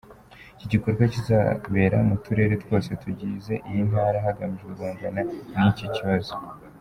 [0.55, 5.21] Iki gikorwa kizabera mu Turere twose tugize iyi Ntara hagamijwe guhangana
[5.57, 6.33] n’iki kibazo.